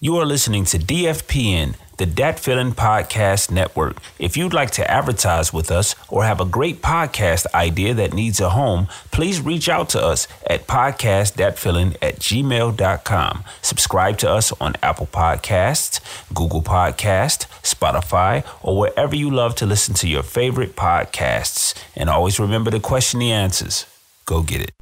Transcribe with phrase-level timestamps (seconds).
[0.00, 3.98] You are listening to DFPN, the Dat Feeling Podcast Network.
[4.18, 8.40] If you'd like to advertise with us or have a great podcast idea that needs
[8.40, 13.44] a home, please reach out to us at podcastdatfeeling at gmail.com.
[13.62, 16.00] Subscribe to us on Apple Podcasts,
[16.34, 21.72] Google Podcast, Spotify, or wherever you love to listen to your favorite podcasts.
[21.94, 23.86] And always remember to question the answers.
[24.26, 24.72] Go get it.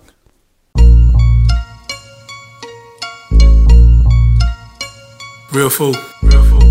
[5.54, 5.96] Real Food.
[6.24, 6.64] Real Food.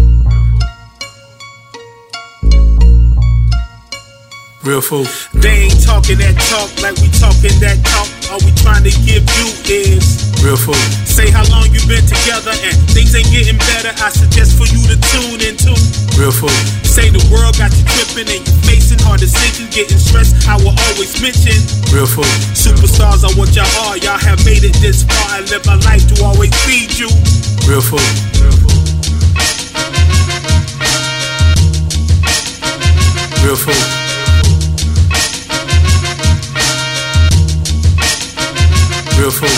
[4.64, 5.08] Real Food.
[5.32, 8.09] They ain't talking that talk like we talking that talk.
[8.30, 10.78] All we trying to give you is Real Food.
[11.02, 13.90] say how long you been together and things ain't getting better.
[13.98, 15.74] I suggest for you to tune into.
[16.14, 16.54] Real Food.
[16.86, 20.46] Say the world got you tripping and you facing hard decisions, getting stressed.
[20.46, 21.58] I will always mention
[21.90, 22.30] Real Food.
[22.54, 23.98] superstars are what y'all are.
[23.98, 25.34] Y'all have made it this far.
[25.34, 27.10] I live my life to always feed you.
[27.66, 27.98] Real Food.
[28.38, 28.78] Real Food.
[33.42, 34.09] Real Food.
[39.20, 39.50] Real Food.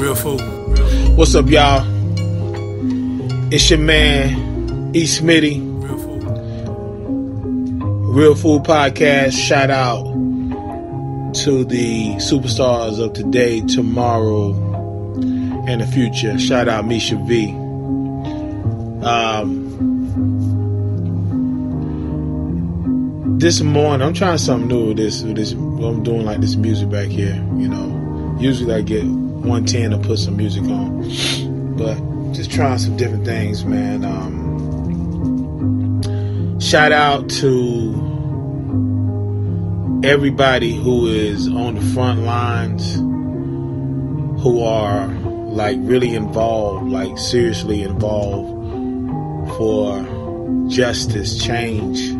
[0.00, 1.18] Real Food.
[1.18, 1.84] What's up, y'all?
[3.52, 5.06] It's your man, E.
[5.06, 5.58] Smitty.
[5.82, 6.22] Real Food.
[8.14, 9.32] Real Food Podcast.
[9.32, 10.04] Shout out
[11.42, 14.52] to the superstars of today, tomorrow,
[15.66, 16.38] and the future.
[16.38, 17.48] Shout out Misha V.
[19.04, 19.61] Um,
[23.42, 25.24] this morning, I'm trying something new with this.
[25.24, 27.34] With this, I'm doing like this music back here.
[27.56, 31.00] You know, usually I get 110 to put some music on,
[31.76, 31.96] but
[32.34, 34.04] just trying some different things, man.
[34.04, 34.52] Um,
[36.60, 37.92] shout out to
[40.04, 42.94] everybody who is on the front lines
[44.40, 48.52] who are like really involved like seriously involved
[49.56, 50.00] for
[50.68, 52.11] justice change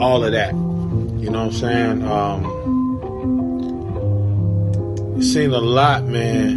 [0.00, 0.52] all of that.
[0.52, 2.02] You know what i'm saying?
[2.02, 2.60] Um
[5.22, 6.56] seen a lot man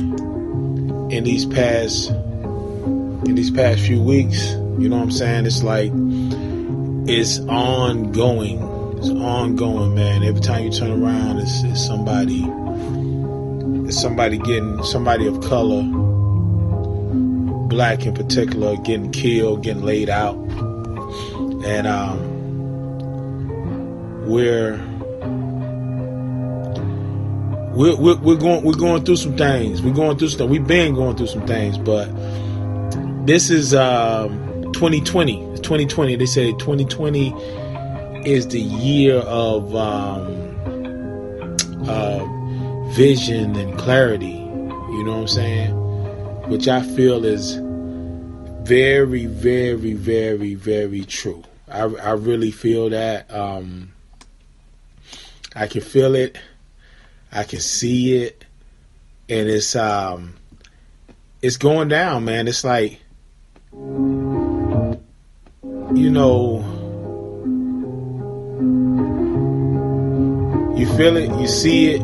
[1.11, 4.51] in these past in these past few weeks.
[4.53, 5.45] You know what i'm saying?
[5.45, 5.91] It's like
[7.05, 8.59] it's ongoing.
[8.97, 10.23] It's ongoing, man.
[10.23, 12.45] Every time you turn around, it's, it's somebody,
[13.85, 15.83] it's somebody getting, somebody of color,
[17.67, 22.32] black in particular, getting killed, getting laid out, and um,
[24.25, 24.77] we're
[27.73, 29.81] we're, we're, we're going we're going through some things.
[29.81, 30.49] We're going through stuff.
[30.49, 32.05] We've been going through some things, but
[33.25, 35.43] this is um, 2020.
[35.51, 36.15] It's 2020.
[36.15, 37.33] They say 2020
[38.25, 41.55] is the year of um,
[41.87, 42.25] uh,
[42.91, 44.27] vision and clarity.
[44.27, 45.71] You know what I'm saying?
[46.49, 47.59] Which I feel is
[48.63, 51.43] very, very, very, very true.
[51.67, 53.33] I, I really feel that.
[53.33, 53.93] Um,
[55.55, 56.37] I can feel it.
[57.31, 58.45] I can see it,
[59.29, 60.35] and it's um,
[61.41, 62.47] it's going down, man.
[62.47, 62.99] It's like,
[65.93, 66.69] you know.
[70.75, 72.01] You feel it, you see it,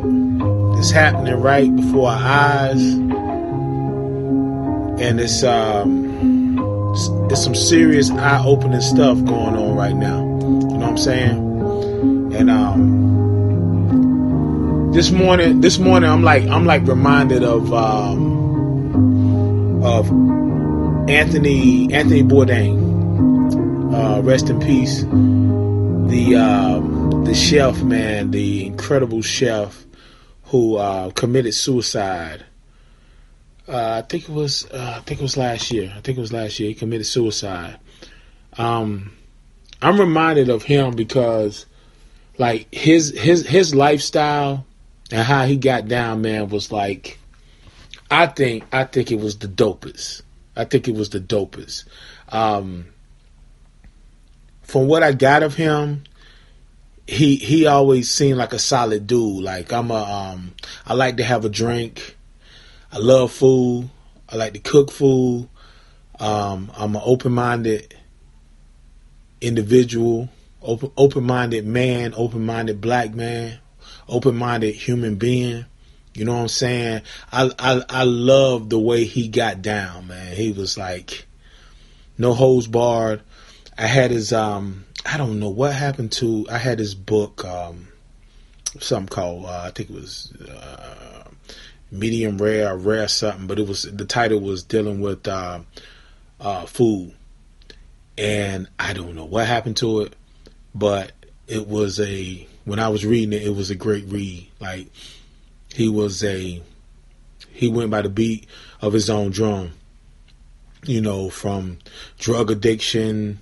[0.77, 2.81] it's happening right before our eyes.
[5.01, 10.19] And it's um it's, some serious eye-opening stuff going on right now.
[10.19, 12.33] You know what I'm saying?
[12.35, 13.18] And um
[14.91, 18.39] this morning this morning I'm like I'm like reminded of um
[19.83, 20.07] of
[21.09, 22.89] Anthony Anthony Bourdain.
[23.93, 25.03] Uh rest in peace.
[25.03, 29.85] The um the chef, man, the incredible chef
[30.45, 32.43] who uh, committed suicide.
[33.67, 35.93] Uh, I think it was uh, I think it was last year.
[35.95, 37.77] I think it was last year he committed suicide.
[38.57, 39.11] Um,
[39.79, 41.67] I'm reminded of him because
[42.39, 44.65] like his his his lifestyle
[45.11, 47.19] and how he got down, man, was like
[48.11, 50.21] I think I think it was the dopest.
[50.55, 51.85] I think it was the dopest.
[52.29, 52.87] Um,
[54.61, 56.03] from what I got of him,
[57.07, 59.43] he he always seemed like a solid dude.
[59.43, 60.53] Like I'm a um
[60.85, 62.17] I like to have a drink.
[62.91, 63.89] I love food.
[64.27, 65.49] I like to cook food.
[66.19, 67.95] Um, I'm an open minded
[69.41, 70.29] individual,
[70.61, 73.59] open open minded man, open minded black man,
[74.09, 75.65] open minded human being.
[76.13, 77.01] You know what I'm saying?
[77.31, 80.35] I, I I love the way he got down, man.
[80.35, 81.25] He was like
[82.17, 83.21] no holds barred.
[83.77, 87.87] I had his um I don't know what happened to I had his book um
[88.79, 91.23] something called uh, I think it was uh,
[91.91, 95.61] medium rare or rare something, but it was the title was dealing with uh,
[96.39, 97.13] uh, food,
[98.17, 100.15] and I don't know what happened to it,
[100.75, 101.11] but
[101.47, 104.47] it was a when I was reading it, it was a great read.
[104.59, 104.87] Like
[105.73, 106.61] he was a
[107.51, 108.47] he went by the beat
[108.81, 109.71] of his own drum.
[110.83, 111.79] You know, from
[112.17, 113.39] drug addiction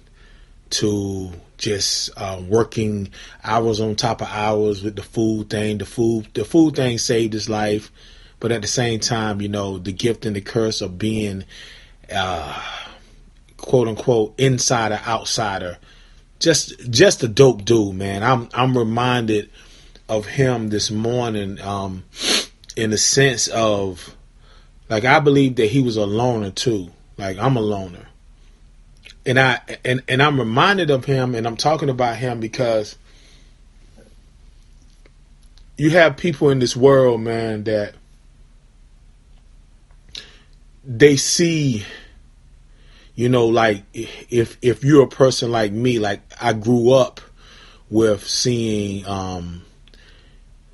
[0.71, 3.09] to just uh, working
[3.43, 5.79] hours on top of hours with the food thing.
[5.79, 7.91] The food, the food thing saved his life,
[8.39, 11.43] but at the same time, you know, the gift and the curse of being,
[12.11, 12.63] uh,
[13.57, 15.77] quote unquote, insider outsider.
[16.39, 18.23] Just, just a dope dude, man.
[18.23, 19.49] I'm, I'm reminded
[20.07, 22.03] of him this morning, um,
[22.75, 24.15] in the sense of,
[24.89, 26.91] like, I believe that he was a loner too.
[27.17, 28.07] Like, I'm a loner
[29.27, 32.95] and I and and I'm reminded of him, and I'm talking about him because
[35.77, 37.93] you have people in this world, man, that
[40.83, 41.85] they see,
[43.17, 47.19] you know, like if if you're a person like me, like I grew up
[47.89, 49.63] with seeing um,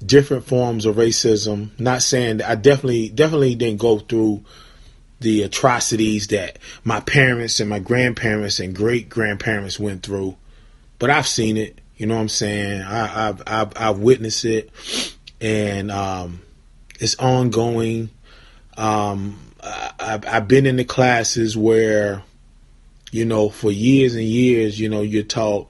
[0.05, 1.79] different forms of racism.
[1.79, 4.43] Not saying that I definitely definitely didn't go through
[5.21, 10.35] the atrocities that my parents and my grandparents and great grandparents went through,
[10.99, 11.79] but I've seen it.
[11.95, 12.81] You know what I'm saying?
[12.81, 14.69] I, have I've I've witnessed it,
[15.39, 16.41] and um,
[16.99, 18.09] it's ongoing.
[18.75, 22.21] Um, I, I've been in the classes where,
[23.13, 25.69] you know, for years and years, you know, you're taught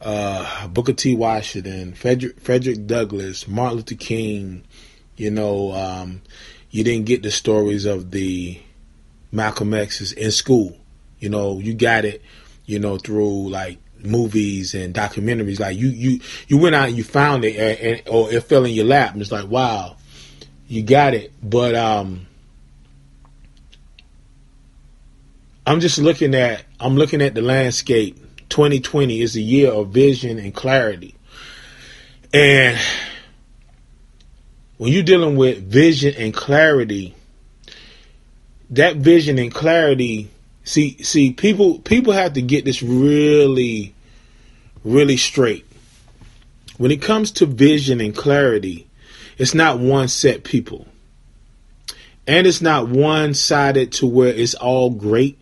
[0.00, 1.14] uh, Booker T.
[1.14, 4.64] Washington, Frederick, Frederick Douglass, Martin Luther King.
[5.14, 6.22] You know, um,
[6.70, 8.58] you didn't get the stories of the
[9.30, 10.74] Malcolm X's in school.
[11.18, 12.22] You know, you got it,
[12.64, 15.60] you know, through like movies and documentaries.
[15.60, 18.64] Like you, you, you went out and you found it, and, and, or it fell
[18.64, 19.96] in your lap, and it's like, wow,
[20.66, 21.30] you got it.
[21.42, 22.26] But um,
[25.66, 28.18] I'm just looking at, I'm looking at the landscape.
[28.50, 31.14] 2020 is a year of vision and clarity,
[32.32, 32.78] and
[34.76, 37.14] when you're dealing with vision and clarity
[38.70, 40.30] that vision and clarity
[40.64, 43.94] see see people people have to get this really
[44.84, 45.66] really straight.
[46.76, 48.86] When it comes to vision and clarity
[49.38, 50.86] it's not one set people
[52.26, 55.38] and it's not one sided to where it's all great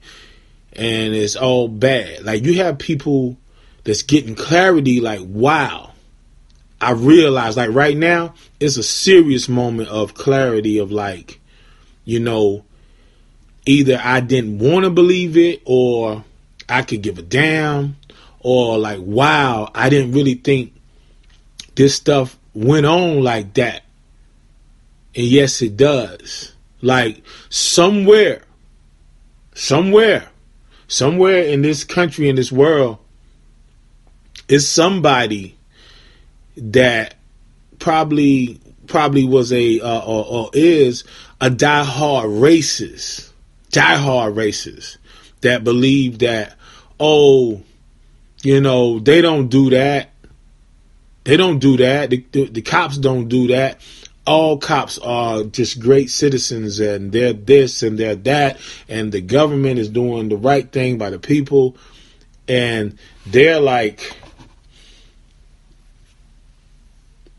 [0.73, 3.37] and it's all bad like you have people
[3.84, 5.90] that's getting clarity like wow
[6.81, 11.40] i realize like right now it's a serious moment of clarity of like
[12.05, 12.64] you know
[13.67, 16.25] either I didn't want to believe it or
[16.69, 17.96] I could give a damn
[18.40, 20.75] or like wow, I didn't really think
[21.75, 23.83] this stuff went on like that.
[25.14, 26.54] And yes it does.
[26.83, 28.43] Like somewhere
[29.55, 30.29] somewhere
[30.89, 32.99] somewhere in this country in this world
[34.49, 35.57] is somebody
[36.57, 37.15] that
[37.79, 41.05] probably probably was a uh, or, or is
[41.41, 43.33] a diehard racist
[43.73, 44.99] diehard racist
[45.41, 46.55] that believe that,
[47.01, 47.62] oh,
[48.43, 50.11] you know, they don't do that.
[51.25, 52.11] They don't do that.
[52.11, 53.81] The, the, the, cops don't do that.
[54.25, 58.59] All cops are just great citizens and they're this and they're that.
[58.88, 61.76] And the government is doing the right thing by the people.
[62.47, 64.17] And they're like,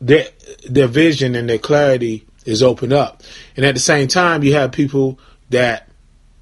[0.02, 0.28] their,
[0.70, 3.24] their vision and their clarity is open up.
[3.56, 5.90] And at the same time, you have people that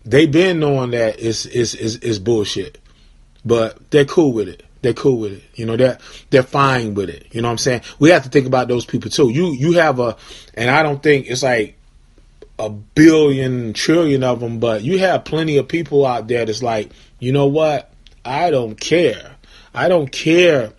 [0.06, 2.80] they've been knowing that it's it's it's, it's bullshit,
[3.46, 4.64] but they're cool with it.
[4.82, 5.44] They're cool with it.
[5.56, 5.98] You know, they're
[6.30, 7.28] they're fine with it.
[7.32, 7.82] You know what I'm saying?
[8.00, 9.30] We have to think about those people too.
[9.30, 10.18] You you have a,
[10.54, 11.78] and I don't think it's like
[12.58, 16.92] a billion trillion of them, but you have plenty of people out there that's like,
[17.20, 17.92] you know what?
[18.26, 19.36] I don't care.
[19.74, 20.74] I don't care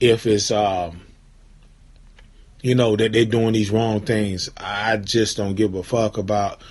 [0.00, 1.00] if it's um
[2.62, 4.50] you know that they're doing these wrong things.
[4.56, 6.62] I just don't give a fuck about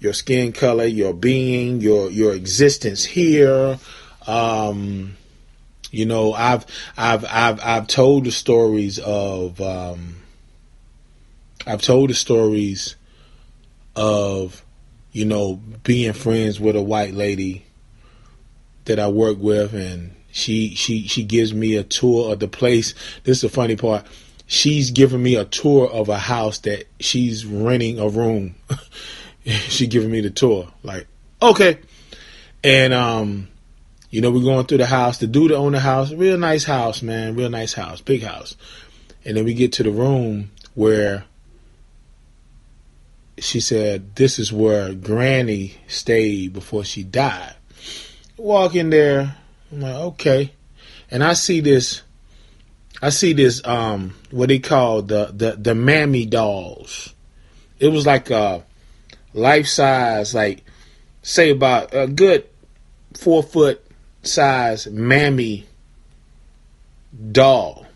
[0.00, 3.78] your skin color, your being, your your existence here.
[4.26, 5.16] Um,
[5.92, 6.64] You know, I've
[6.96, 10.16] I've I've I've told the stories of um,
[11.66, 12.96] I've told the stories
[13.94, 14.64] of
[15.12, 17.66] you know being friends with a white lady
[18.86, 22.94] that I work with, and she she she gives me a tour of the place.
[23.24, 24.06] This is the funny part.
[24.46, 28.54] She's giving me a tour of a house that she's renting a room.
[29.44, 30.68] she giving me the tour.
[30.82, 31.06] Like,
[31.42, 31.78] okay.
[32.64, 33.48] And um,
[34.12, 35.16] you know, we're going through the house.
[35.16, 38.56] The dude that owned the house, real nice house, man, real nice house, big house.
[39.24, 41.24] And then we get to the room where
[43.38, 47.54] she said, "This is where Granny stayed before she died."
[48.36, 49.34] Walk in there,
[49.72, 50.52] I'm like, okay,
[51.10, 52.02] and I see this,
[53.00, 57.14] I see this, um, what they call the the the mammy dolls.
[57.78, 58.62] It was like a
[59.32, 60.64] life size, like
[61.22, 62.44] say about a good
[63.14, 63.82] four foot
[64.22, 65.66] size mammy
[67.30, 67.86] doll.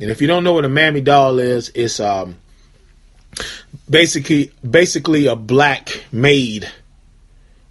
[0.00, 2.36] And if you don't know what a mammy doll is, it's um
[3.88, 6.70] basically basically a black maid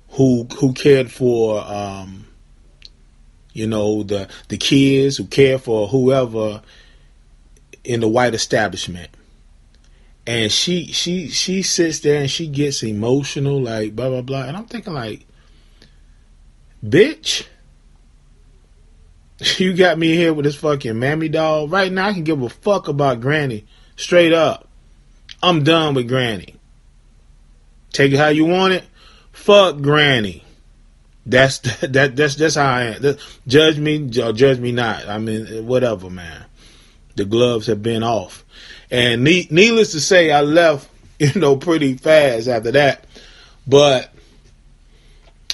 [0.10, 2.26] who who cared for um
[3.54, 6.62] you know the the kids who cared for whoever
[7.84, 9.10] in the white establishment
[10.28, 14.58] and she she she sits there and she gets emotional like blah blah blah and
[14.58, 15.26] i'm thinking like
[16.84, 17.46] bitch
[19.58, 21.68] you got me here with this fucking mammy doll.
[21.68, 23.66] Right now, I can give a fuck about Granny.
[23.96, 24.68] Straight up.
[25.42, 26.56] I'm done with Granny.
[27.92, 28.84] Take it how you want it.
[29.32, 30.44] Fuck Granny.
[31.26, 32.16] That's that.
[32.16, 33.02] That's that's how I am.
[33.02, 35.08] That, judge me, judge me not.
[35.08, 36.46] I mean, whatever, man.
[37.16, 38.44] The gloves have been off,
[38.92, 40.90] and ne- needless to say, I left.
[41.18, 43.06] You know, pretty fast after that.
[43.66, 44.14] But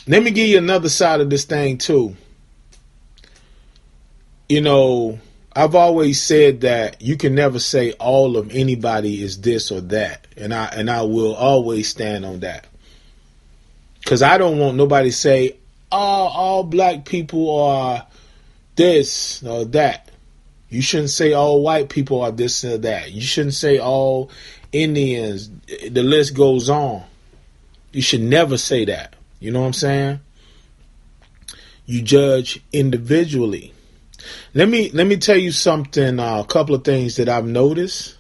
[0.07, 2.17] let me give you another side of this thing too
[4.51, 5.17] you know,
[5.55, 10.27] I've always said that you can never say all of anybody is this or that,
[10.35, 12.67] and I and I will always stand on that.
[14.05, 15.55] Cause I don't want nobody to say,
[15.89, 18.05] "Oh, all black people are
[18.75, 20.11] this or that."
[20.69, 23.13] You shouldn't say all white people are this or that.
[23.13, 24.31] You shouldn't say all
[24.73, 25.49] Indians.
[25.89, 27.03] The list goes on.
[27.93, 29.15] You should never say that.
[29.39, 30.19] You know what I'm saying?
[31.85, 33.73] You judge individually.
[34.53, 36.19] Let me let me tell you something.
[36.19, 38.17] Uh, a couple of things that I've noticed,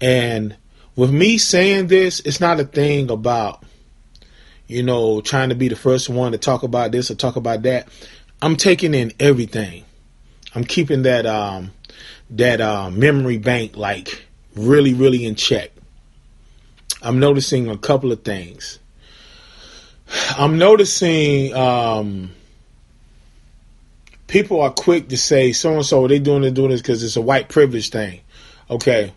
[0.00, 0.56] and
[0.96, 3.64] with me saying this, it's not a thing about
[4.66, 7.62] you know trying to be the first one to talk about this or talk about
[7.62, 7.88] that.
[8.42, 9.84] I'm taking in everything.
[10.54, 11.72] I'm keeping that um,
[12.30, 15.70] that uh, memory bank like really really in check.
[17.02, 18.78] I'm noticing a couple of things.
[20.36, 22.32] I'm noticing um,
[24.30, 27.16] people are quick to say so and so they doing it doing this because it's
[27.16, 28.20] a white privilege thing.
[28.70, 29.12] Okay.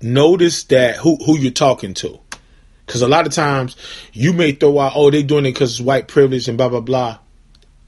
[0.00, 2.18] Notice that who who you're talking to,
[2.86, 3.76] because a lot of times
[4.14, 6.80] you may throw out, oh, they doing it because it's white privilege and blah blah
[6.80, 7.18] blah.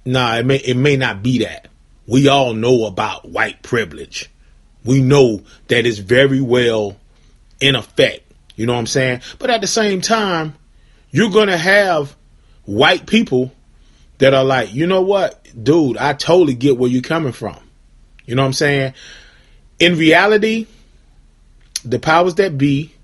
[0.05, 1.69] Nah, it may it may not be that.
[2.07, 4.29] We all know about white privilege.
[4.85, 6.99] We know that it's very well
[7.61, 8.31] in effect.
[8.57, 9.23] You know what I'm saying?
[9.39, 10.55] But at the same time,
[11.11, 12.15] you're gonna have
[12.67, 13.53] white people
[14.23, 17.59] that are like, you know what, dude, I totally get where you're coming from.
[18.25, 18.95] You know what I'm saying?
[19.81, 20.69] In reality,
[21.85, 22.95] the powers that be,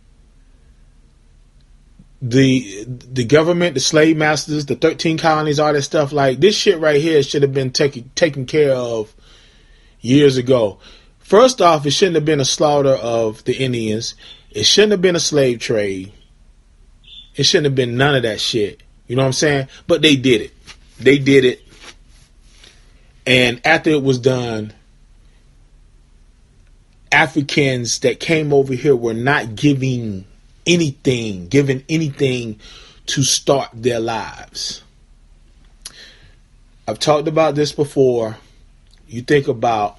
[2.22, 6.78] the the government, the slave masters, the 13 colonies, all that stuff, like this shit
[6.78, 9.12] right here should have been taken taken care of
[10.00, 10.78] years ago.
[11.18, 14.14] First off, it shouldn't have been a slaughter of the Indians.
[14.52, 16.12] It shouldn't have been a slave trade.
[17.34, 18.84] It shouldn't have been none of that shit.
[19.08, 19.68] You know what I'm saying?
[19.88, 20.52] But they did it.
[21.00, 21.62] They did it.
[23.26, 24.73] And after it was done,
[27.12, 30.25] Africans that came over here were not giving
[30.67, 32.59] anything, giving anything
[33.07, 34.83] to start their lives.
[36.87, 38.37] I've talked about this before.
[39.09, 39.99] You think about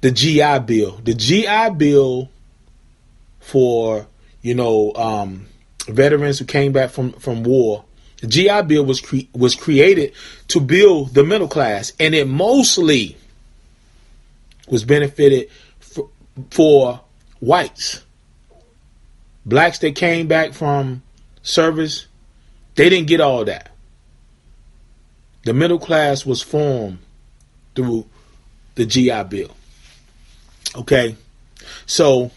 [0.00, 1.00] the GI Bill.
[1.02, 2.30] The GI Bill
[3.40, 4.06] for,
[4.42, 5.46] you know, um,
[5.86, 7.84] veterans who came back from, from war
[8.26, 10.12] GI Bill was cre- was created
[10.48, 13.16] to build the middle class, and it mostly
[14.68, 15.48] was benefited
[15.80, 16.08] for,
[16.50, 17.00] for
[17.40, 18.04] whites.
[19.46, 21.02] Blacks that came back from
[21.42, 22.06] service,
[22.76, 23.70] they didn't get all that.
[25.44, 26.98] The middle class was formed
[27.74, 28.06] through
[28.76, 29.50] the GI Bill.
[30.76, 31.16] Okay,
[31.86, 32.30] so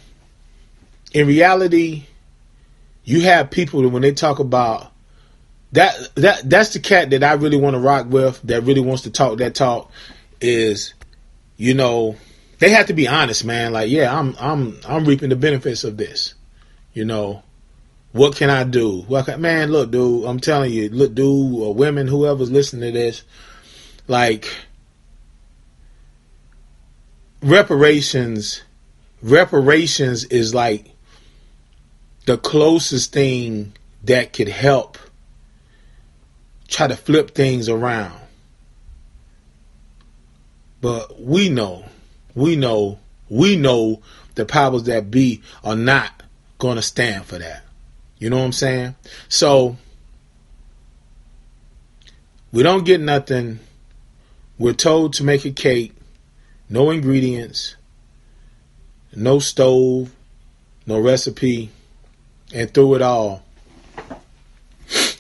[1.14, 2.06] in reality,
[3.06, 4.92] you have people that when they talk about
[5.74, 8.42] that that that's the cat that I really want to rock with.
[8.44, 9.92] That really wants to talk that talk.
[10.40, 10.94] Is
[11.58, 12.16] you know
[12.60, 13.74] they have to be honest, man.
[13.74, 16.34] Like, yeah, I'm I'm I'm reaping the benefits of this.
[16.94, 17.44] You know,
[18.12, 19.02] what can I do?
[19.02, 23.24] What man, look, dude, I'm telling you, look, dude, or women, whoever's listening to this,
[24.08, 24.52] like
[27.42, 28.64] reparations
[29.22, 30.92] reparations is like
[32.26, 34.98] the closest thing that could help
[36.68, 38.20] try to flip things around.
[40.82, 41.86] But we know,
[42.36, 44.02] we know, we know
[44.36, 46.24] the powers that be are not
[46.60, 47.64] going to stand for that.
[48.20, 48.96] You know what I'm saying?
[49.30, 49.78] So
[52.52, 53.60] we don't get nothing.
[54.58, 55.94] We're told to make a cake,
[56.70, 57.76] no ingredients,
[59.16, 60.12] no stove,
[60.86, 61.70] no recipe,
[62.54, 63.44] and through it all,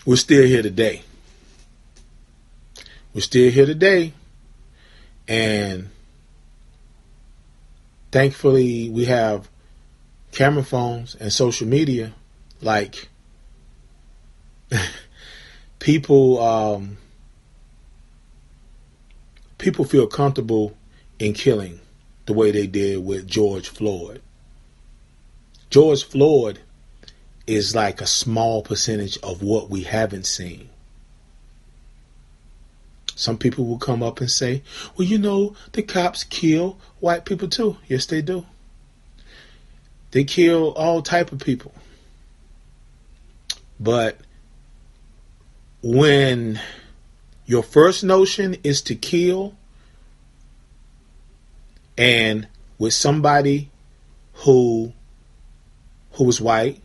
[0.05, 1.01] we're still here today.
[3.17, 4.13] We're still here today.
[5.27, 5.89] And
[8.11, 9.49] thankfully, we have
[10.31, 12.13] camera phones and social media.
[12.61, 13.09] Like,
[15.79, 16.97] people, um,
[19.57, 20.77] people feel comfortable
[21.17, 21.79] in killing
[22.27, 24.21] the way they did with George Floyd.
[25.71, 26.59] George Floyd
[27.47, 30.69] is like a small percentage of what we haven't seen.
[33.17, 34.61] Some people will come up and say,
[34.95, 37.77] well, you know, the cops kill white people too.
[37.87, 38.45] Yes, they do.
[40.11, 41.73] They kill all type of people.
[43.79, 44.19] But
[45.81, 46.61] when
[47.47, 49.55] your first notion is to kill
[51.97, 52.47] and
[52.77, 53.71] with somebody
[54.33, 54.93] who
[56.11, 56.79] who is white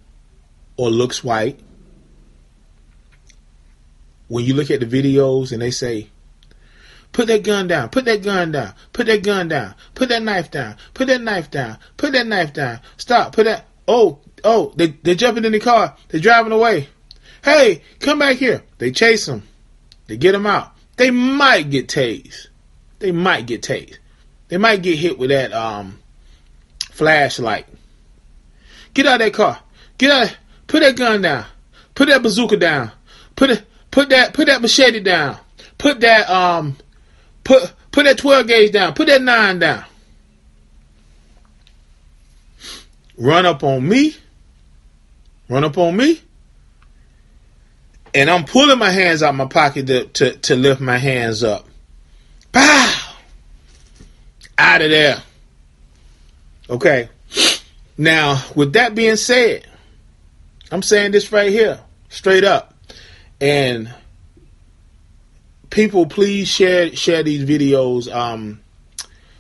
[0.79, 1.61] or looks white
[4.29, 6.09] when you look at the videos and they say
[7.13, 7.91] Put that gun down.
[7.91, 8.75] Put that gun down.
[8.93, 9.75] Put that gun down.
[9.95, 10.77] Put that knife down.
[10.95, 11.79] Put that knife down.
[11.97, 12.81] Put that knife down.
[12.97, 13.35] Stop.
[13.35, 13.67] Put that.
[13.87, 15.97] Oh, oh, they, they're jumping in the car.
[16.09, 16.89] They're driving away.
[17.45, 18.63] Hey, come back here.
[18.79, 19.43] They chase them.
[20.07, 20.73] They get them out.
[20.97, 22.49] They might get tased.
[22.99, 23.99] They might get tased.
[24.49, 25.99] They might get hit with that um
[26.91, 27.67] flashlight.
[28.95, 29.61] Get out of that car.
[29.99, 30.37] Get out.
[30.67, 31.47] Put that gun down.
[31.95, 32.93] Put that bazooka down.
[33.35, 33.65] Put it.
[33.91, 34.35] Put that.
[34.35, 35.39] Put that machete down.
[35.79, 36.77] Put that um
[37.45, 38.95] Put put that 12 gauge down.
[38.95, 39.85] Put that 9 down.
[43.17, 44.17] Run up on me.
[45.49, 46.21] Run up on me.
[48.15, 51.67] And I'm pulling my hands out my pocket to, to, to lift my hands up.
[52.53, 53.15] Pow!
[54.59, 55.23] Out of there.
[56.69, 57.09] Okay.
[57.97, 59.67] Now, with that being said,
[60.71, 62.75] I'm saying this right here, straight up.
[63.41, 63.93] And
[65.73, 68.15] people please share share these videos.
[68.15, 68.61] Um,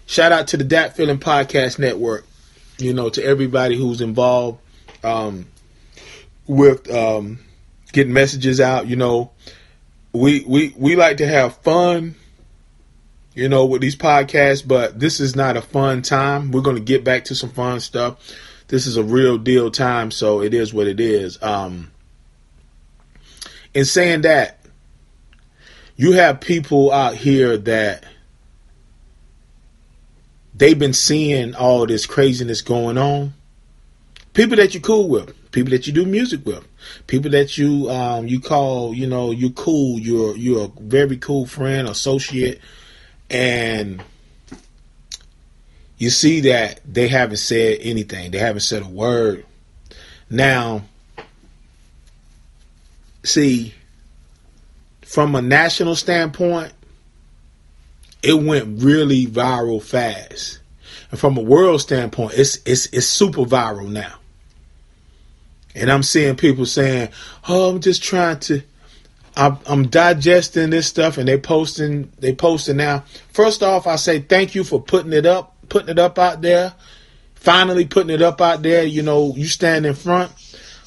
[0.06, 2.26] shout out to the Dat Feeling Podcast Network.
[2.78, 4.58] You know, to everybody who's involved
[5.04, 5.46] um,
[6.48, 7.38] with um,
[7.92, 8.88] getting messages out.
[8.88, 9.30] You know,
[10.12, 12.16] we we we like to have fun.
[13.34, 16.50] You know, with these podcasts, but this is not a fun time.
[16.50, 18.18] We're going to get back to some fun stuff.
[18.68, 21.42] This is a real deal time, so it is what it is.
[21.42, 21.90] Um,
[23.72, 24.62] in saying that,
[26.02, 28.02] you have people out here that
[30.52, 33.32] they've been seeing all this craziness going on.
[34.32, 36.66] People that you're cool with, people that you do music with,
[37.06, 41.46] people that you um, you call, you know, you're cool, you're you're a very cool
[41.46, 42.60] friend, associate,
[43.30, 44.02] and
[45.98, 48.32] you see that they haven't said anything.
[48.32, 49.46] They haven't said a word.
[50.28, 50.82] Now,
[53.22, 53.74] see,
[55.12, 56.72] from a national standpoint,
[58.22, 60.61] it went really viral fast.
[61.11, 64.14] And from a world standpoint, it's it's it's super viral now.
[65.75, 67.11] And I'm seeing people saying,
[67.46, 68.62] "Oh, I'm just trying to
[69.37, 73.05] I'm, I'm digesting this stuff and they posting they posting now.
[73.35, 76.72] First off, I say thank you for putting it up, putting it up out there.
[77.35, 80.33] Finally putting it up out there, you know, you stand in front,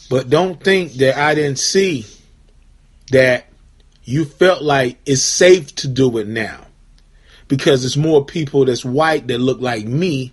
[0.10, 2.06] but don't think that I didn't see
[3.12, 3.46] that
[4.06, 6.62] you felt like it's safe to do it now.
[7.48, 10.32] Because it's more people that's white that look like me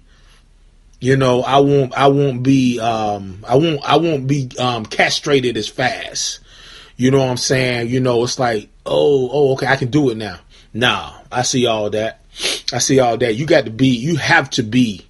[1.02, 5.56] you know i won't i won't be um i won't i won't be um castrated
[5.56, 6.38] as fast.
[6.96, 7.88] You know what i'm saying?
[7.88, 10.38] You know it's like oh oh okay i can do it now.
[10.72, 12.20] Nah i see all that.
[12.72, 13.34] I see all that.
[13.34, 15.04] You got to be you have to be.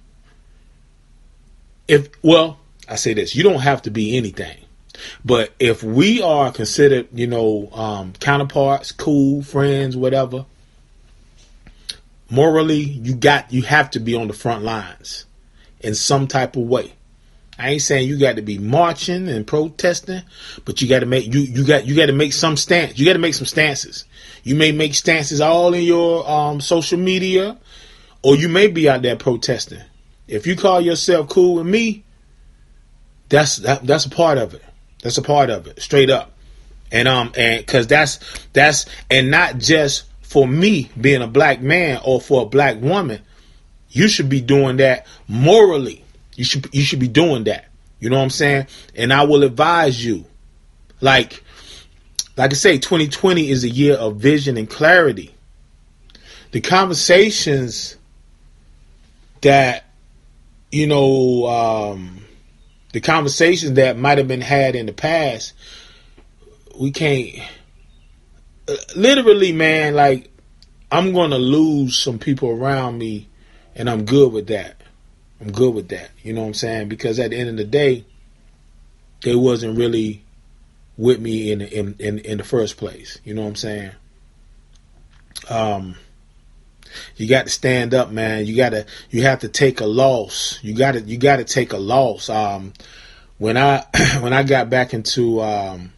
[1.87, 4.62] If well i say this you don't have to be anything
[5.23, 10.45] But if we are considered, you know, um, counterparts, cool friends, whatever,
[12.29, 15.25] morally, you got you have to be on the front lines
[15.79, 16.93] in some type of way.
[17.57, 20.23] I ain't saying you got to be marching and protesting,
[20.65, 22.97] but you got to make you you got you got to make some stance.
[22.97, 24.05] You got to make some stances.
[24.43, 27.57] You may make stances all in your um, social media,
[28.23, 29.81] or you may be out there protesting.
[30.27, 32.03] If you call yourself cool with me,
[33.29, 34.63] that's that, that's a part of it.
[35.03, 36.31] That's a part of it, straight up.
[36.91, 38.19] And um and because that's
[38.53, 43.21] that's and not just for me being a black man or for a black woman,
[43.89, 46.03] you should be doing that morally.
[46.35, 47.65] You should you should be doing that.
[47.99, 48.67] You know what I'm saying?
[48.95, 50.25] And I will advise you,
[51.01, 51.43] like
[52.35, 55.35] like I say, 2020 is a year of vision and clarity.
[56.51, 57.95] The conversations
[59.41, 59.85] that
[60.71, 62.22] you know, um,
[62.93, 65.53] the conversations that might have been had in the past,
[66.79, 67.39] we can't.
[68.95, 70.29] Literally, man, like
[70.91, 73.27] I'm gonna lose some people around me,
[73.75, 74.79] and I'm good with that.
[75.41, 76.11] I'm good with that.
[76.21, 76.87] You know what I'm saying?
[76.87, 78.05] Because at the end of the day,
[79.23, 80.23] they wasn't really
[80.95, 83.19] with me in in in, in the first place.
[83.25, 83.91] You know what I'm saying?
[85.49, 85.95] Um,
[87.15, 88.45] you got to stand up, man.
[88.45, 90.59] You got to you have to take a loss.
[90.61, 92.29] You got to you got to take a loss.
[92.29, 92.73] Um,
[93.37, 93.85] when I
[94.19, 95.93] when I got back into um,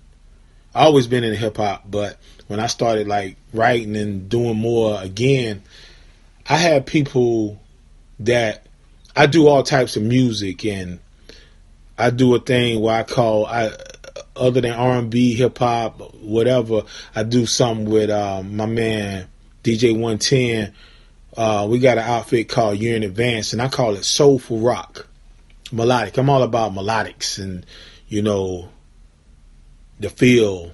[0.74, 5.02] I always been in hip hop, but when I started like writing and doing more
[5.02, 5.64] again,
[6.48, 7.62] I had people
[8.20, 8.66] that
[9.16, 11.00] I do all types of music and
[11.98, 13.72] I do a thing where I call I
[14.36, 16.84] other than R and B, hip hop, whatever.
[17.16, 19.28] I do something with um, my man
[19.66, 20.72] DJ 110.
[21.36, 25.08] Uh, we got an outfit called Year in Advance, and I call it Soulful Rock.
[25.72, 26.16] Melodic.
[26.18, 27.66] I'm all about melodics and,
[28.08, 28.70] you know,
[30.00, 30.72] the feel,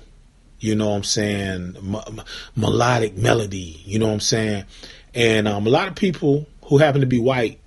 [0.59, 1.77] you know what I'm saying?
[1.77, 2.21] M-
[2.57, 4.65] melodic melody, you know what I'm saying?
[5.15, 7.59] And um, a lot of people who happen to be white,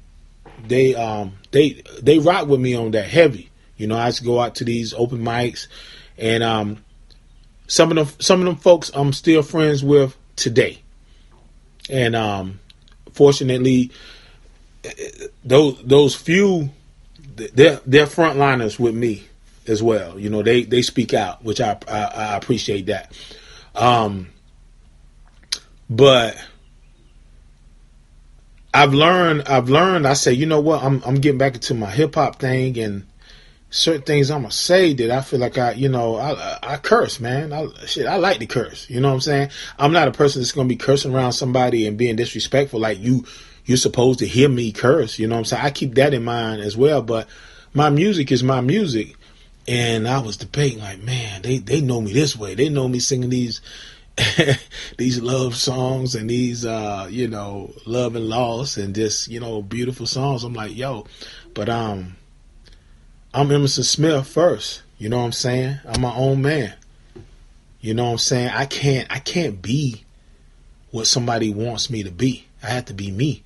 [0.66, 3.50] they um, they they rock with me on that heavy.
[3.76, 5.66] You know, I just go out to these open mics,
[6.18, 6.84] and um,
[7.66, 10.83] some of them some of them folks I'm still friends with today.
[11.90, 12.60] And um,
[13.12, 13.90] fortunately,
[15.44, 16.70] those those few
[17.36, 19.24] they're they're frontliners with me
[19.66, 20.18] as well.
[20.18, 23.12] You know, they they speak out, which I I, I appreciate that.
[23.74, 24.28] Um,
[25.90, 26.36] but
[28.72, 30.06] I've learned I've learned.
[30.06, 30.82] I say, you know what?
[30.82, 33.06] I'm I'm getting back into my hip hop thing and
[33.74, 37.18] certain things I'm gonna say that I feel like I, you know, I I curse,
[37.18, 37.52] man.
[37.52, 38.88] I shit, I like to curse.
[38.88, 39.50] You know what I'm saying?
[39.78, 42.78] I'm not a person that's gonna be cursing around somebody and being disrespectful.
[42.78, 43.24] Like you,
[43.64, 45.18] you're supposed to hear me curse.
[45.18, 45.64] You know what I'm saying?
[45.64, 47.02] I keep that in mind as well.
[47.02, 47.28] But
[47.72, 49.16] my music is my music,
[49.66, 52.54] and I was debating like, man, they they know me this way.
[52.54, 53.60] They know me singing these.
[54.96, 59.60] these love songs and these uh you know love and loss and just you know
[59.60, 61.04] beautiful songs i'm like yo
[61.52, 62.14] but um
[63.36, 64.82] I'm Emerson Smith first.
[64.96, 65.78] You know what I'm saying?
[65.86, 66.72] I'm my own man.
[67.80, 68.50] You know what I'm saying?
[68.50, 70.04] I can't I can't be
[70.92, 72.46] what somebody wants me to be.
[72.62, 73.42] I have to be me.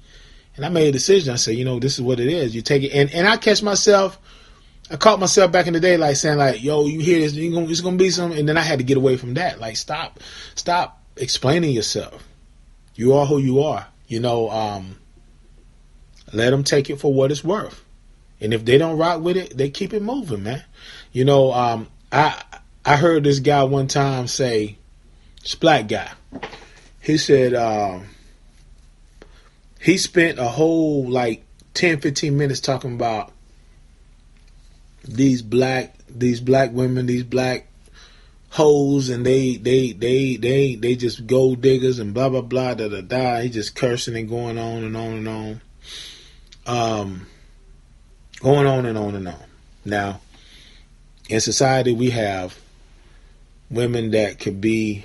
[0.56, 1.32] And I made a decision.
[1.32, 2.54] I said, you know, this is what it is.
[2.54, 4.18] You take it and, and I catch myself
[4.90, 7.50] I caught myself back in the day like saying like, yo, you hear this, you
[7.50, 9.58] gonna, it's gonna be something and then I had to get away from that.
[9.58, 10.20] Like stop
[10.54, 12.28] stop explaining yourself.
[12.94, 13.86] You are who you are.
[14.06, 14.98] You know, um,
[16.34, 17.86] let them take it for what it's worth.
[18.40, 20.62] And if they don't rock with it, they keep it moving, man.
[21.12, 22.42] You know, um, I
[22.84, 24.78] I heard this guy one time say,
[25.60, 26.10] black guy.
[27.00, 28.06] He said um,
[29.80, 33.32] he spent a whole like 10, 15 minutes talking about
[35.04, 37.66] these black these black women, these black
[38.50, 42.88] hoes, and they they they they they just gold diggers and blah blah blah da
[42.88, 43.40] da da.
[43.40, 45.60] He just cursing and going on and on and on.
[46.66, 47.26] Um
[48.40, 49.44] Going on and on and on.
[49.84, 50.20] Now,
[51.28, 52.58] in society, we have
[53.70, 55.04] women that could be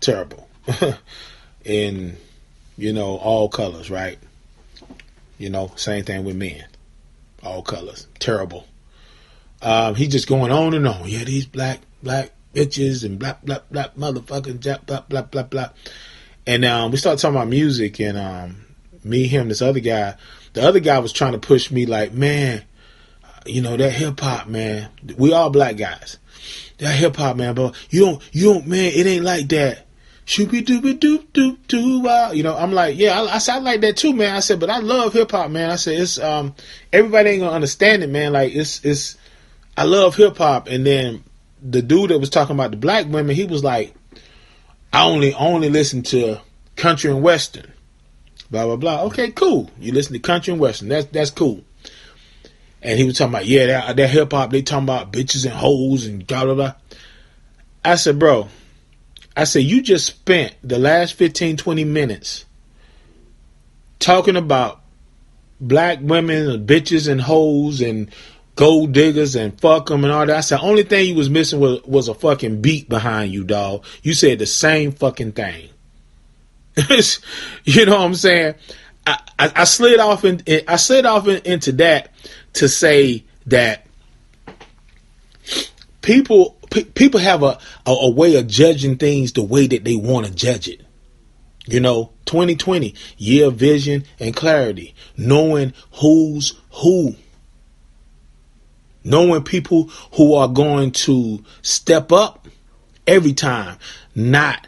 [0.00, 0.48] terrible
[1.64, 2.16] in,
[2.76, 4.18] you know, all colors, right?
[5.38, 6.64] You know, same thing with men,
[7.42, 8.66] all colors, terrible.
[9.62, 11.08] Um, he's just going on and on.
[11.08, 15.70] Yeah, these black black bitches and black black black motherfucking blah blah blah blah.
[16.46, 18.64] And um, we start talking about music, and um,
[19.04, 20.16] me, him, this other guy
[20.56, 22.62] the other guy was trying to push me like, man,
[23.44, 24.88] you know, that hip hop, man.
[25.18, 26.16] We all black guys.
[26.78, 29.84] That hip hop, man, but you don't, you don't, man, it ain't like that.
[30.24, 33.82] Shooby dooby doop doop doo You know, I'm like, yeah, I, I said I like
[33.82, 34.34] that too, man.
[34.34, 35.70] I said, but I love hip hop, man.
[35.70, 36.54] I said it's um
[36.90, 38.32] everybody ain't gonna understand it, man.
[38.32, 39.18] Like it's it's
[39.76, 41.22] I love hip hop, and then
[41.62, 43.94] the dude that was talking about the black women, he was like,
[44.90, 46.40] I only only listen to
[46.76, 47.72] country and western.
[48.50, 49.02] Blah blah blah.
[49.04, 49.70] Okay, cool.
[49.78, 50.88] You listen to country and western.
[50.88, 51.64] That's that's cool.
[52.82, 55.54] And he was talking about, yeah, that, that hip hop, they talking about bitches and
[55.54, 56.74] hoes and blah blah blah.
[57.84, 58.48] I said, bro,
[59.36, 62.44] I said, you just spent the last 15, 20 minutes
[63.98, 64.80] talking about
[65.60, 68.10] black women and bitches and hoes and
[68.56, 70.36] gold diggers and fuck them and all that.
[70.36, 73.84] I said, only thing you was missing was, was a fucking beat behind you, dog.
[74.02, 75.68] You said the same fucking thing.
[77.64, 78.54] you know what I'm saying?
[79.06, 82.12] I, I, I slid off in, I slid off in, into that
[82.54, 83.86] to say that
[86.02, 89.96] people pe- people have a, a, a way of judging things the way that they
[89.96, 90.82] want to judge it.
[91.66, 97.16] You know, 2020, year vision and clarity, knowing who's who.
[99.02, 99.84] Knowing people
[100.14, 102.46] who are going to step up
[103.06, 103.78] every time,
[104.14, 104.66] not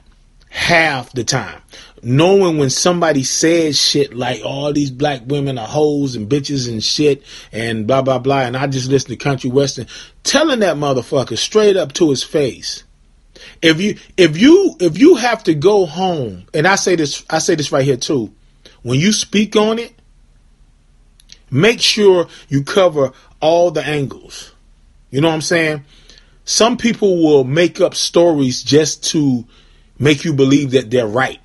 [0.51, 1.61] half the time.
[2.03, 6.83] Knowing when somebody says shit like all these black women are hoes and bitches and
[6.83, 9.87] shit and blah blah blah and I just listen to country western,
[10.23, 12.85] telling that motherfucker straight up to his face.
[13.63, 17.39] If you if you if you have to go home, and I say this I
[17.39, 18.33] say this right here too,
[18.83, 19.93] when you speak on it,
[21.51, 24.53] make sure you cover all the angles.
[25.11, 25.85] You know what I'm saying?
[26.45, 29.45] Some people will make up stories just to
[29.99, 31.41] make you believe that they're right.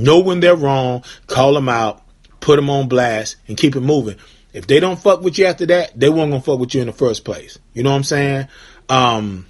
[0.00, 2.02] Know when they're wrong, call them out,
[2.40, 4.16] put them on blast, and keep it moving.
[4.54, 6.86] If they don't fuck with you after that, they weren't gonna fuck with you in
[6.86, 7.58] the first place.
[7.74, 8.48] You know what I'm saying?
[8.88, 9.46] Um,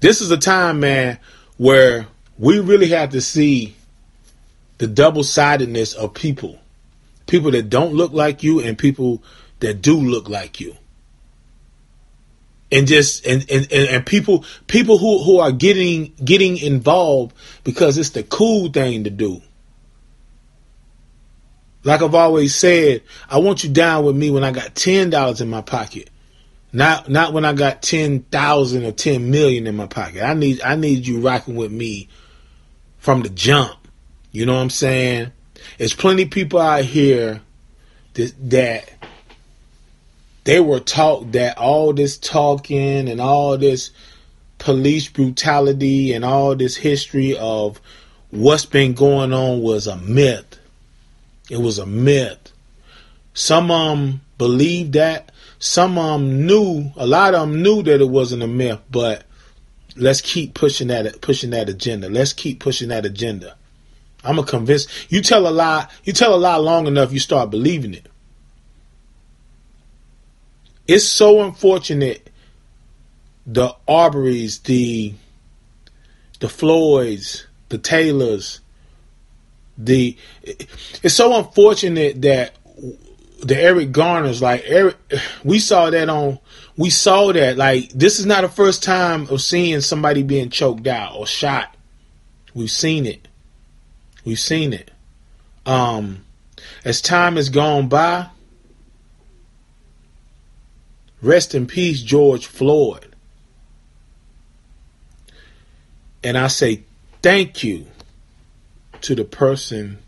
[0.00, 1.18] this is a time, man,
[1.58, 2.06] where
[2.38, 3.76] we really have to see
[4.78, 6.58] the double sidedness of people.
[7.26, 9.22] People that don't look like you and people
[9.60, 10.76] that do look like you
[12.72, 18.10] and just and, and, and people people who, who are getting getting involved because it's
[18.10, 19.42] the cool thing to do.
[21.84, 25.40] Like I've always said, I want you down with me when I got ten dollars
[25.40, 26.08] in my pocket.
[26.72, 30.22] Not not when I got ten thousand or ten million in my pocket.
[30.22, 32.08] I need I need you rocking with me
[32.96, 33.76] from the jump.
[34.30, 35.32] You know what I'm saying?
[35.76, 37.42] There's plenty people out here
[38.14, 38.90] that, that
[40.44, 43.90] they were taught that all this talking and all this
[44.58, 47.80] police brutality and all this history of
[48.30, 50.58] what's been going on was a myth.
[51.50, 52.52] It was a myth.
[53.34, 55.32] Some of them believed that.
[55.58, 56.92] Some of them knew.
[56.96, 58.80] A lot of them knew that it wasn't a myth.
[58.90, 59.24] But
[59.96, 62.08] let's keep pushing that pushing that agenda.
[62.08, 63.56] Let's keep pushing that agenda.
[64.24, 64.88] I'm a convinced.
[65.08, 65.88] You tell a lie.
[66.04, 68.06] You tell a lie long enough, you start believing it.
[70.86, 72.28] It's so unfortunate.
[73.46, 75.14] The Arbery's, the
[76.40, 78.60] the Floyds, the Taylors,
[79.78, 82.56] the it's so unfortunate that
[83.42, 84.96] the Eric Garners, like Eric,
[85.44, 86.38] we saw that on,
[86.76, 90.86] we saw that like this is not the first time of seeing somebody being choked
[90.86, 91.76] out or shot.
[92.54, 93.28] We've seen it.
[94.24, 94.90] We've seen it.
[95.66, 96.24] Um,
[96.84, 98.28] as time has gone by,
[101.22, 103.14] Rest in peace, George Floyd.
[106.24, 106.82] And I say
[107.22, 107.86] thank you
[109.02, 109.98] to the person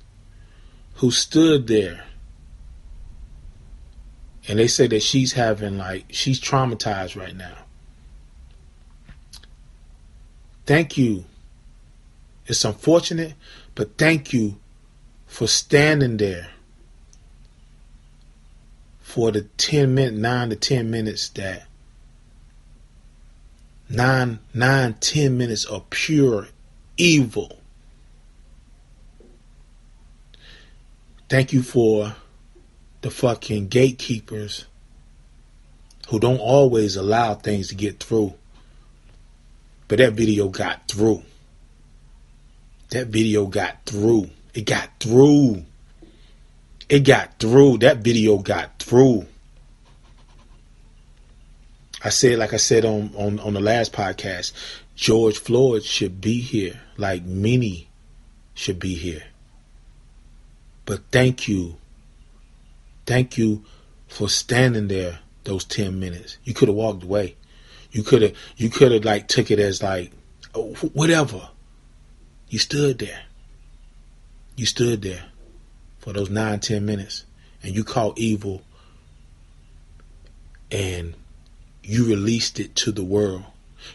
[0.95, 2.05] who stood there.
[4.47, 7.59] And they say that she's having, like, she's traumatized right now.
[10.67, 11.25] Thank you.
[12.47, 13.35] It's unfortunate,
[13.75, 14.57] but thank you
[15.27, 16.49] for standing there
[19.15, 21.67] for the 10 minute, 9 to 10 minutes that
[23.89, 26.49] nine, nine, ten minutes of pure
[26.97, 27.61] evil.
[31.29, 32.15] Thank you for
[33.01, 34.67] the fucking gatekeepers
[36.09, 38.35] who don't always allow things to get through.
[39.89, 41.23] But that video got through.
[42.91, 44.31] That video got through.
[44.55, 45.65] It got through.
[46.95, 47.79] It got through.
[47.79, 49.27] That video got through.
[52.05, 54.53] I said, like I said on, on, on the last podcast,
[54.95, 57.89] George Floyd should be here, like many
[58.55, 59.25] should be here.
[60.85, 61.79] But thank you.
[63.07, 63.65] Thank you
[64.07, 66.39] for standing there those 10 minutes.
[66.45, 67.35] You could have walked away.
[67.91, 70.13] You could have you could have like took it as like
[70.55, 71.49] oh, whatever.
[72.49, 73.23] You stood there.
[74.55, 75.25] You stood there
[76.05, 77.25] for those nine, ten minutes,
[77.63, 78.61] and you call evil
[80.71, 81.15] and
[81.83, 83.45] you released it to the world.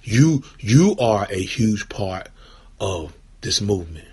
[0.03, 2.29] You you are a huge part
[2.79, 4.07] of this movement.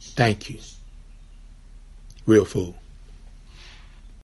[0.00, 0.58] Thank you.
[2.24, 2.74] Real Food.